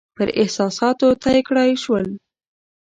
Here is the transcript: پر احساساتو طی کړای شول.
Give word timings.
پر 0.17 0.27
احساساتو 0.41 1.07
طی 1.23 1.39
کړای 1.47 1.71
شول. 1.83 2.05